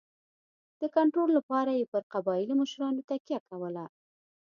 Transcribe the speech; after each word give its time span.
د 0.81 0.83
کنټرول 0.95 1.29
لپاره 1.37 1.71
یې 1.79 1.85
پر 1.91 2.03
قبایلي 2.13 2.53
مشرانو 2.61 3.05
تکیه 3.09 3.39
کوله. 3.49 3.85